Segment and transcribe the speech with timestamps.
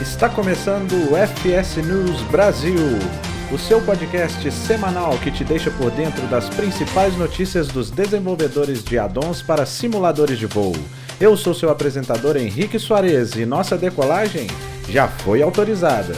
[0.00, 2.74] Está começando o FS News Brasil,
[3.52, 8.98] o seu podcast semanal que te deixa por dentro das principais notícias dos desenvolvedores de
[8.98, 10.72] addons para simuladores de voo.
[11.20, 14.46] Eu sou seu apresentador Henrique Soares e nossa decolagem
[14.88, 16.14] já foi autorizada.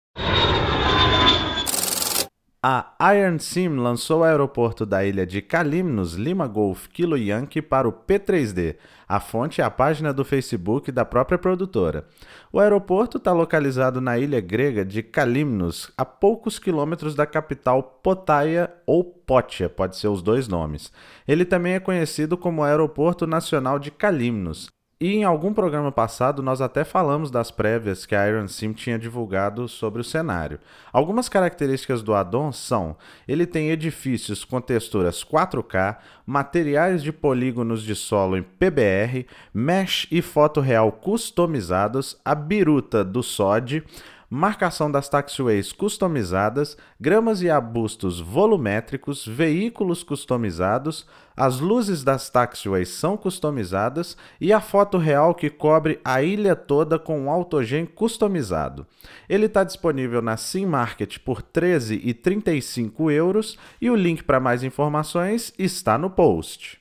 [2.65, 7.89] A Iron Sim lançou o aeroporto da ilha de Kalimnos, Lima Golf, Kilo Yankee para
[7.89, 8.77] o P3D.
[9.09, 12.07] A fonte é a página do Facebook da própria produtora.
[12.53, 18.73] O aeroporto está localizado na ilha grega de Kalimnos, a poucos quilômetros da capital Potaia
[18.87, 20.93] ou Potia, pode ser os dois nomes.
[21.27, 24.69] Ele também é conhecido como Aeroporto Nacional de Kalimnos.
[25.03, 28.97] E em algum programa passado nós até falamos das prévias que a Iron Sim tinha
[28.97, 30.61] divulgado sobre o cenário.
[30.93, 37.97] Algumas características do addon são: ele tem edifícios com texturas 4K, materiais de polígonos de
[37.97, 43.83] solo em PBR, mesh e foto real customizados, a biruta do SOD,
[44.35, 51.07] marcação das taxiways customizadas, gramas e arbustos volumétricos, veículos customizados,
[51.37, 56.99] as luzes das taxiways são customizadas e a foto real que cobre a ilha toda
[56.99, 58.87] com um autogen customizado.
[59.29, 64.65] Ele está disponível na Sim Market por R$ 13,35 euros e o link para mais
[64.65, 66.81] informações está no post.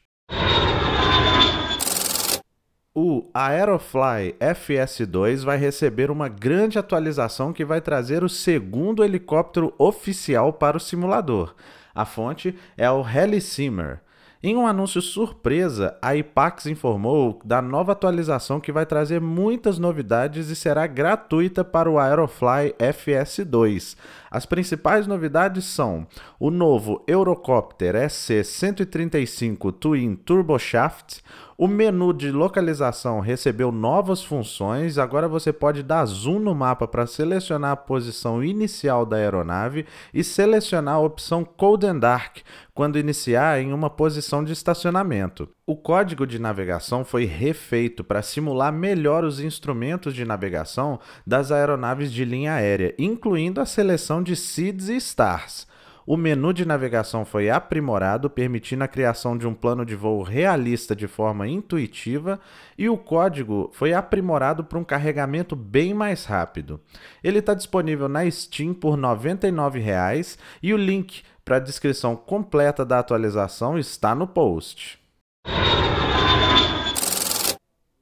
[2.94, 10.52] O Aerofly FS2 vai receber uma grande atualização que vai trazer o segundo helicóptero oficial
[10.52, 11.56] para o simulador.
[11.96, 14.02] A fonte é o Helisimmer.
[14.44, 20.50] Em um anúncio surpresa, a IPAX informou da nova atualização que vai trazer muitas novidades
[20.50, 23.96] e será gratuita para o Aerofly FS2.
[24.31, 26.08] As principais novidades são
[26.40, 31.22] o novo Eurocopter SC-135 Twin Turboshaft,
[31.61, 34.97] o menu de localização recebeu novas funções.
[34.97, 40.23] Agora você pode dar zoom no mapa para selecionar a posição inicial da aeronave e
[40.23, 42.38] selecionar a opção Cold and Dark
[42.73, 45.47] quando iniciar em uma posição de estacionamento.
[45.63, 52.11] O código de navegação foi refeito para simular melhor os instrumentos de navegação das aeronaves
[52.11, 55.67] de linha aérea, incluindo a seleção de SEEDs e STARS.
[56.06, 60.95] O menu de navegação foi aprimorado, permitindo a criação de um plano de voo realista
[60.95, 62.39] de forma intuitiva,
[62.78, 66.81] e o código foi aprimorado para um carregamento bem mais rápido.
[67.23, 72.85] Ele está disponível na Steam por R$ 99,00 e o link para a descrição completa
[72.85, 75.00] da atualização está no post.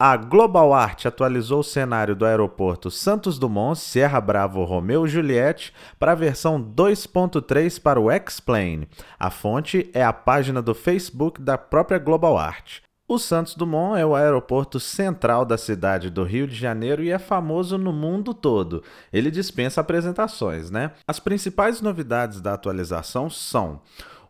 [0.02, 6.14] A Global Art atualizou o cenário do aeroporto Santos Dumont Sierra Bravo Romeo Juliette para
[6.14, 8.88] a versão 2.3 para o X-Plane.
[9.20, 12.80] A fonte é a página do Facebook da própria Global Art.
[13.10, 17.20] O Santos Dumont é o aeroporto central da cidade do Rio de Janeiro e é
[17.20, 18.82] famoso no mundo todo.
[19.12, 20.92] Ele dispensa apresentações, né?
[21.06, 23.82] As principais novidades da atualização são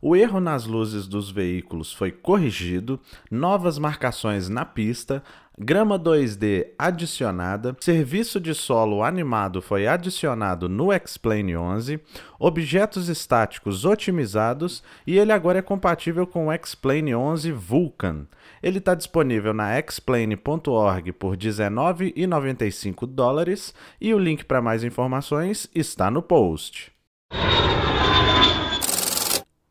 [0.02, 2.98] o erro nas luzes dos veículos foi corrigido,
[3.30, 5.22] novas marcações na pista,
[5.60, 12.00] grama 2D adicionada, serviço de solo animado foi adicionado no X-Plane 11,
[12.40, 18.26] objetos estáticos otimizados e ele agora é compatível com o X-Plane 11 Vulkan.
[18.64, 26.10] Ele está disponível na xplane.org por 19,95 dólares e o link para mais informações está
[26.10, 26.92] no post.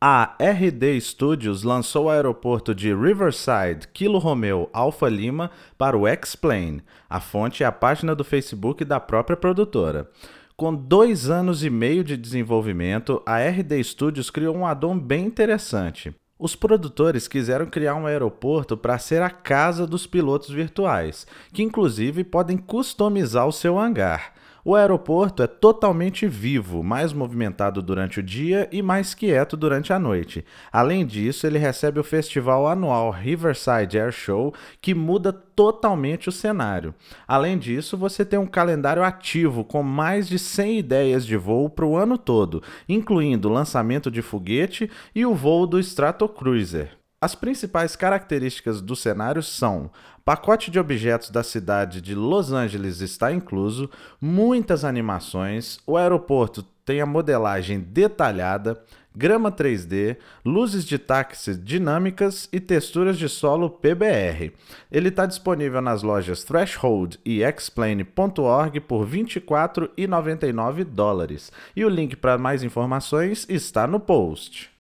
[0.01, 6.81] A RD Studios lançou o aeroporto de Riverside Kilo Romeo Alpha Lima para o X-Plane.
[7.09, 10.09] A fonte é a página do Facebook da própria produtora.
[10.55, 16.15] Com dois anos e meio de desenvolvimento, a RD Studios criou um addon bem interessante.
[16.39, 22.23] Os produtores quiseram criar um aeroporto para ser a casa dos pilotos virtuais, que inclusive
[22.23, 24.38] podem customizar o seu hangar.
[24.63, 29.99] O aeroporto é totalmente vivo, mais movimentado durante o dia e mais quieto durante a
[29.99, 30.45] noite.
[30.71, 36.93] Além disso, ele recebe o festival anual Riverside Air Show, que muda totalmente o cenário.
[37.27, 41.85] Além disso, você tem um calendário ativo com mais de 100 ideias de voo para
[41.85, 46.98] o ano todo, incluindo o lançamento de foguete e o voo do Stratocruiser.
[47.21, 49.91] As principais características do cenário são:
[50.23, 53.89] pacote de objetos da cidade de Los Angeles está incluso,
[54.21, 58.81] muitas animações, o aeroporto tem a modelagem detalhada,
[59.13, 64.53] grama 3D, luzes de táxi dinâmicas e texturas de solo PBR.
[64.89, 71.51] Ele está disponível nas lojas Threshold e Explain.org por R$ 24,99 dólares.
[71.75, 74.78] E o link para mais informações está no post.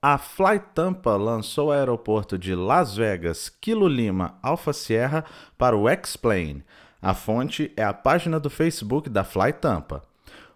[0.00, 5.24] A Fly Tampa lançou o aeroporto de Las Vegas, Kilo Lima, Alpha Sierra
[5.58, 6.62] para o X-Plane.
[7.02, 10.04] A fonte é a página do Facebook da Fly Tampa.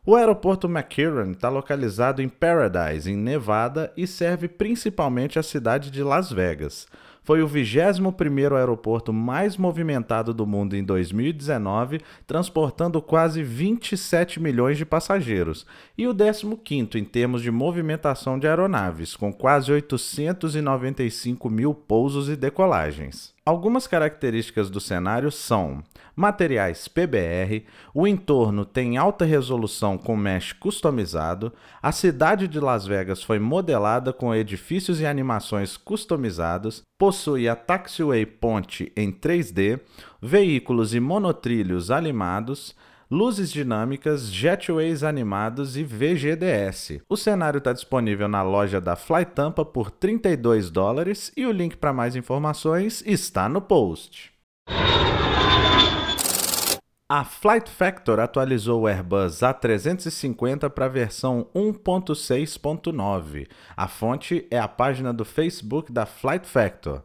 [0.06, 6.04] O aeroporto McCarran está localizado em Paradise, em Nevada, e serve principalmente a cidade de
[6.04, 6.86] Las Vegas
[7.22, 14.84] foi o 21º aeroporto mais movimentado do mundo em 2019, transportando quase 27 milhões de
[14.84, 15.66] passageiros,
[15.96, 22.36] e o 15º em termos de movimentação de aeronaves, com quase 895 mil pousos e
[22.36, 23.32] decolagens.
[23.44, 25.82] Algumas características do cenário são
[26.14, 31.52] materiais PBR, o entorno tem alta resolução com mesh customizado,
[31.82, 38.24] a cidade de Las Vegas foi modelada com edifícios e animações customizados, possui a Taxiway
[38.26, 39.80] Ponte em 3D,
[40.20, 42.76] veículos e monotrilhos animados,
[43.12, 47.02] luzes dinâmicas, jetways animados e VGDS.
[47.06, 51.76] O cenário está disponível na loja da Fly Tampa por 32 dólares e o link
[51.76, 54.32] para mais informações está no post.
[57.06, 63.46] A Flight Factor atualizou o Airbus A350 para a versão 1.6.9.
[63.76, 67.02] A fonte é a página do Facebook da Flight Factor.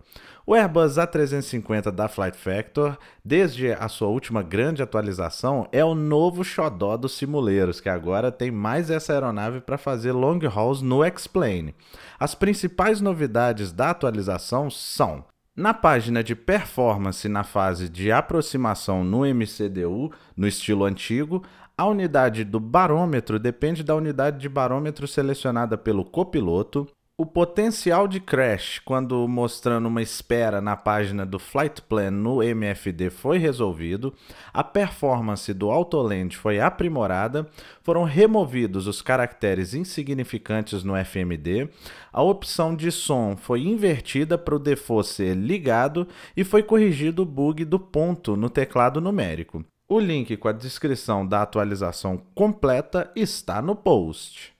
[0.49, 6.41] O Airbus A350 da Flight Factor, desde a sua última grande atualização, é o novo
[6.41, 11.75] xodó dos simuleiros, que agora tem mais essa aeronave para fazer long hauls no X-Plane.
[12.17, 19.25] As principais novidades da atualização são na página de performance na fase de aproximação no
[19.25, 21.43] MCDU, no estilo antigo,
[21.77, 26.87] a unidade do barômetro depende da unidade de barômetro selecionada pelo copiloto.
[27.19, 33.09] O potencial de crash, quando mostrando uma espera na página do Flight Plan no MFD,
[33.09, 34.13] foi resolvido,
[34.53, 37.49] a performance do Autoland foi aprimorada,
[37.81, 41.67] foram removidos os caracteres insignificantes no FMD,
[42.13, 47.25] a opção de som foi invertida para o default ser ligado e foi corrigido o
[47.25, 49.65] bug do ponto no teclado numérico.
[49.89, 54.55] O link com a descrição da atualização completa está no post.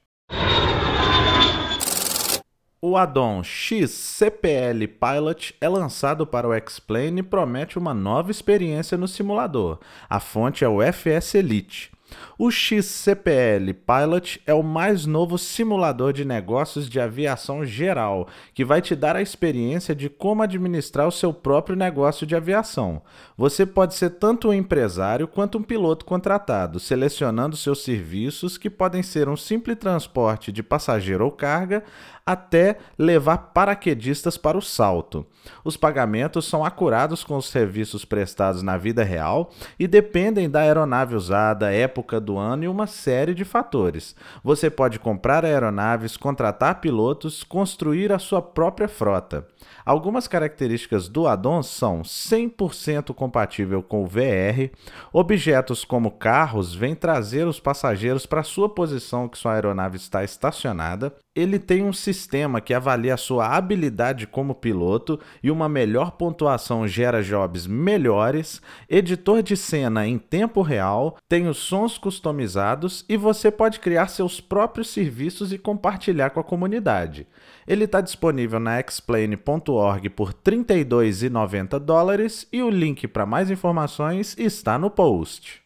[2.79, 9.07] O addon XCPL Pilot é lançado para o X-Plane e promete uma nova experiência no
[9.07, 9.79] simulador.
[10.07, 11.91] A fonte é o FS Elite.
[12.39, 18.79] O XCPL Pilot é o mais novo simulador de negócios de aviação geral, que vai
[18.79, 23.01] te dar a experiência de como administrar o seu próprio negócio de aviação.
[23.35, 29.01] Você pode ser tanto um empresário quanto um piloto contratado, selecionando seus serviços, que podem
[29.01, 31.83] ser um simples transporte de passageiro ou carga,
[32.23, 35.25] até levar paraquedistas para o salto.
[35.63, 41.15] Os pagamentos são acurados com os serviços prestados na vida real e dependem da aeronave
[41.15, 44.13] usada, época do ano e uma série de fatores.
[44.43, 49.47] Você pode comprar aeronaves, contratar pilotos, construir a sua própria frota.
[49.87, 54.69] Algumas características do addon são 100% compatível com o VR,
[55.13, 61.15] objetos como carros vêm trazer os passageiros para sua posição que sua aeronave está estacionada,
[61.33, 66.85] ele tem um sistema que avalia a sua habilidade como piloto e uma melhor pontuação
[66.87, 73.49] gera jobs melhores, editor de cena em tempo real, tem os sons customizados e você
[73.49, 77.27] pode criar seus próprios serviços e compartilhar com a comunidade.
[77.67, 79.76] Ele está disponível na explain.org
[80.15, 85.61] por R$ 32,90 dólares e o link para mais informações está no post.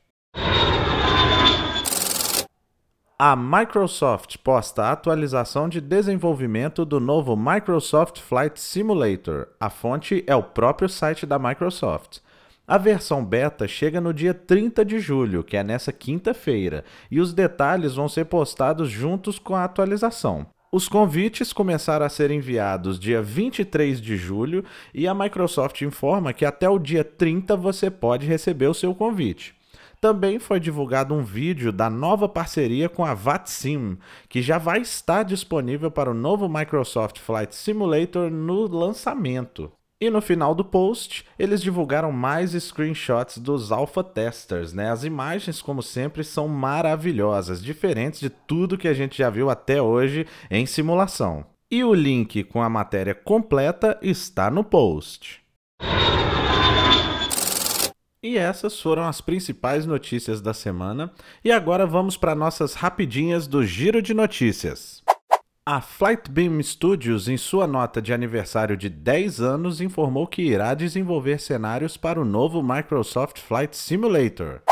[3.23, 9.47] A Microsoft posta a atualização de desenvolvimento do novo Microsoft Flight Simulator.
[9.59, 12.17] A fonte é o próprio site da Microsoft.
[12.67, 17.31] A versão beta chega no dia 30 de julho, que é nessa quinta-feira, e os
[17.31, 20.47] detalhes vão ser postados juntos com a atualização.
[20.73, 24.63] Os convites começaram a ser enviados dia 23 de julho
[24.93, 29.53] e a Microsoft informa que até o dia 30 você pode receber o seu convite.
[29.99, 33.97] Também foi divulgado um vídeo da nova parceria com a VATSIM,
[34.29, 39.69] que já vai estar disponível para o novo Microsoft Flight Simulator no lançamento.
[40.01, 44.89] E no final do post, eles divulgaram mais screenshots dos alpha testers, né?
[44.89, 49.79] As imagens, como sempre, são maravilhosas, diferentes de tudo que a gente já viu até
[49.79, 51.45] hoje em simulação.
[51.69, 55.39] E o link com a matéria completa está no post.
[58.23, 61.11] E essas foram as principais notícias da semana.
[61.45, 65.00] E agora vamos para nossas rapidinhas do Giro de Notícias.
[65.63, 71.39] A Flightbeam Studios, em sua nota de aniversário de 10 anos, informou que irá desenvolver
[71.39, 74.63] cenários para o novo Microsoft Flight Simulator.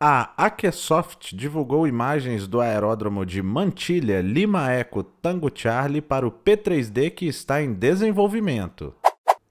[0.00, 7.10] A Akesoft divulgou imagens do aeródromo de Mantilha Lima Eco Tango Charlie para o P3D
[7.12, 8.92] que está em desenvolvimento.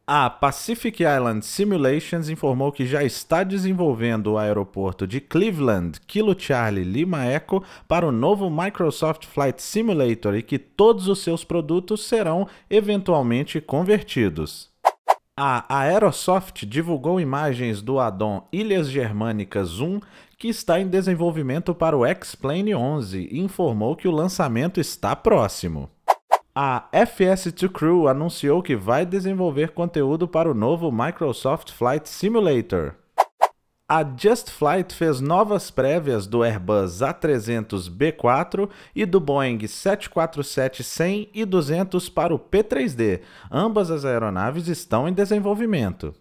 [0.08, 6.84] A Pacific Island Simulations informou que já está desenvolvendo o aeroporto de Cleveland, Kilo Charlie
[6.84, 12.48] Lima Echo, para o novo Microsoft Flight Simulator e que todos os seus produtos serão
[12.70, 14.70] eventualmente convertidos.
[15.36, 20.00] A Aerosoft divulgou imagens do addon Ilhas Germânicas 1,
[20.38, 25.90] que está em desenvolvimento para o X-Plane 11 e informou que o lançamento está próximo.
[26.58, 32.96] A FS2 Crew anunciou que vai desenvolver conteúdo para o novo Microsoft Flight Simulator.
[33.92, 42.08] A Just Flight fez novas prévias do Airbus A300B4 e do Boeing 747-100 e 200
[42.08, 43.20] para o P3D.
[43.52, 46.16] Ambas as aeronaves estão em desenvolvimento.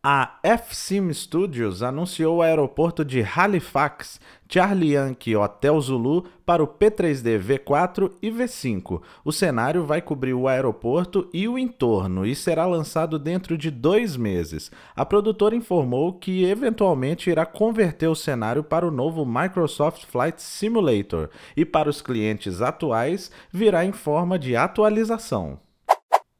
[0.00, 7.36] A FSIM Studios anunciou o aeroporto de Halifax, Charlie Yankee Hotel Zulu para o P3D
[7.42, 9.02] V4 e V5.
[9.24, 14.16] O cenário vai cobrir o aeroporto e o entorno e será lançado dentro de dois
[14.16, 14.70] meses.
[14.94, 21.28] A produtora informou que eventualmente irá converter o cenário para o novo Microsoft Flight Simulator
[21.56, 25.58] e para os clientes atuais virá em forma de atualização.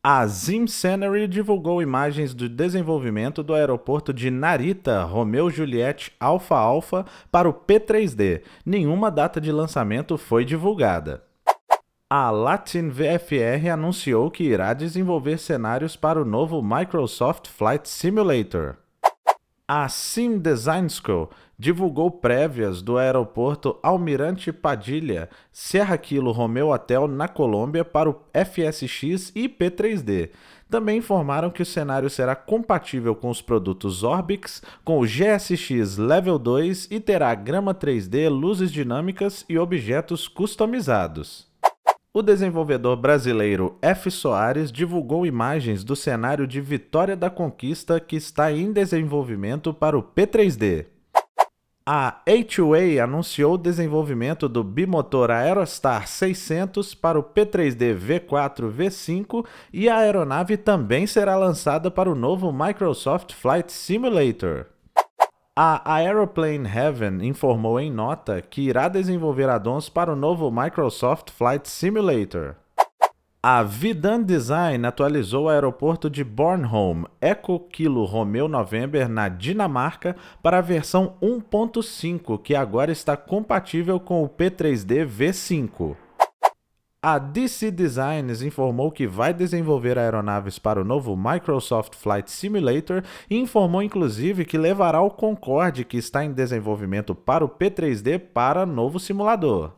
[0.02, 7.04] A Zim Scenery divulgou imagens do desenvolvimento do aeroporto de Narita Romeo Juliet Alpha Alpha
[7.32, 8.42] para o P3D.
[8.64, 11.24] Nenhuma data de lançamento foi divulgada.
[12.08, 18.76] A Latin VFR anunciou que irá desenvolver cenários para o novo Microsoft Flight Simulator.
[19.66, 21.28] A Sim Design School
[21.58, 29.32] divulgou prévias do aeroporto Almirante Padilha, Serra Kilo Romeo Hotel na Colômbia para o FSX
[29.34, 30.30] e P3D.
[30.70, 36.38] Também informaram que o cenário será compatível com os produtos Orbix, com o GSX Level
[36.38, 41.48] 2 e terá grama 3D, luzes dinâmicas e objetos customizados.
[42.14, 44.10] O desenvolvedor brasileiro F.
[44.10, 50.02] Soares divulgou imagens do cenário de Vitória da Conquista que está em desenvolvimento para o
[50.02, 50.97] P3D.
[51.90, 59.88] A A2A anunciou o desenvolvimento do bimotor Aerostar 600 para o P3D V4 V5 e
[59.88, 64.66] a aeronave também será lançada para o novo Microsoft Flight Simulator.
[65.56, 71.70] A Aeroplane Heaven informou em nota que irá desenvolver addons para o novo Microsoft Flight
[71.70, 72.54] Simulator.
[73.40, 80.58] A Vidan Design atualizou o aeroporto de Bornholm Eco Kilo Romeo November na Dinamarca para
[80.58, 85.94] a versão 1.5, que agora está compatível com o P3D V5.
[87.00, 93.38] A DC Designs informou que vai desenvolver aeronaves para o novo Microsoft Flight Simulator e
[93.38, 98.98] informou inclusive que levará o Concorde, que está em desenvolvimento para o P3D, para novo
[98.98, 99.77] simulador.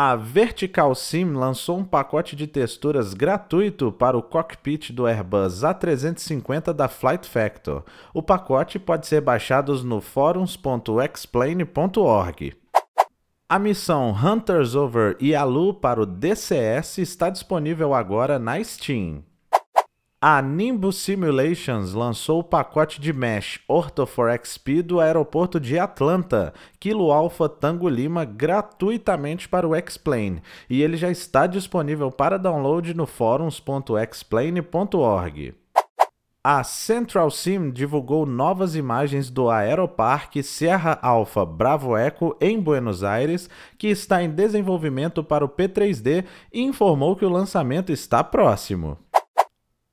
[0.00, 6.72] A Vertical Sim lançou um pacote de texturas gratuito para o cockpit do Airbus A350
[6.72, 7.82] da Flight Factor.
[8.14, 12.56] O pacote pode ser baixado no forums.explain.org.
[13.48, 19.24] A missão Hunters Over Yalu para o DCS está disponível agora na Steam.
[20.20, 26.52] A Nimbus Simulations lançou o pacote de Mesh Ortho for XP do aeroporto de Atlanta,
[26.80, 32.92] Kilo Alpha Tango Lima, gratuitamente para o X-Plane, e ele já está disponível para download
[32.94, 35.54] no forums.xplane.org.
[36.42, 43.48] A Central Sim divulgou novas imagens do Aeroparque Serra Alpha Bravo Eco em Buenos Aires,
[43.76, 48.98] que está em desenvolvimento para o P3D e informou que o lançamento está próximo.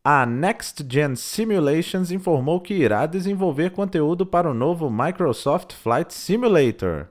[0.08, 7.08] A Next Gen Simulations informou que irá desenvolver conteúdo para o novo Microsoft Flight Simulator.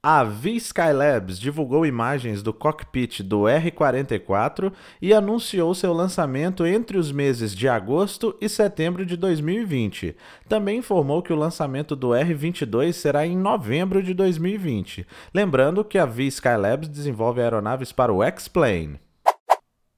[0.00, 7.52] A V-Skylabs divulgou imagens do cockpit do R-44 e anunciou seu lançamento entre os meses
[7.52, 10.14] de agosto e setembro de 2020.
[10.48, 15.04] Também informou que o lançamento do R-22 será em novembro de 2020.
[15.34, 19.00] Lembrando que a V-Skylabs desenvolve aeronaves para o X-Plane.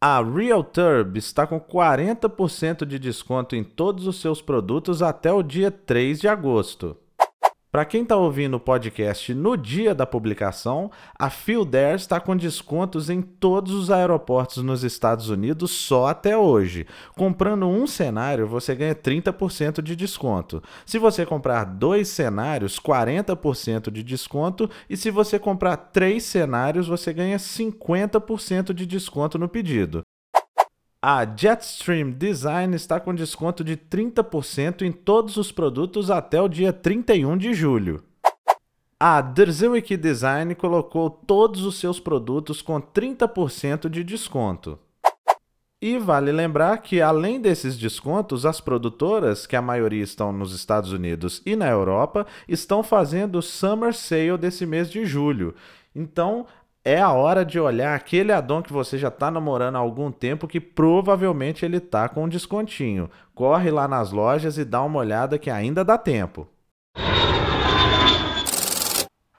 [0.07, 5.71] A RealTurb está com 40% de desconto em todos os seus produtos até o dia
[5.71, 6.95] 3 de agosto.
[7.75, 13.11] Para quem está ouvindo o podcast no dia da publicação, a Fieldair está com descontos
[13.11, 16.87] em todos os aeroportos nos Estados Unidos só até hoje.
[17.17, 20.63] Comprando um cenário, você ganha 30% de desconto.
[20.87, 24.71] Se você comprar dois cenários, 40% de desconto.
[24.89, 30.05] E se você comprar três cenários, você ganha 50% de desconto no pedido.
[31.07, 36.73] A Jetstream Design está com desconto de 30% em todos os produtos até o dia
[36.73, 38.03] 31 de julho.
[38.99, 44.79] A Derzewick Design colocou todos os seus produtos com 30% de desconto.
[45.79, 50.91] E vale lembrar que, além desses descontos, as produtoras, que a maioria estão nos Estados
[50.91, 55.55] Unidos e na Europa, estão fazendo o Summer Sale desse mês de julho.
[55.95, 56.47] Então,
[56.85, 60.47] é a hora de olhar aquele addon que você já está namorando há algum tempo
[60.47, 63.09] que provavelmente ele está com um descontinho.
[63.35, 66.47] Corre lá nas lojas e dá uma olhada que ainda dá tempo.